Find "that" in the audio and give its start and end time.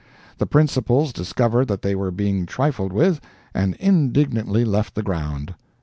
1.67-1.83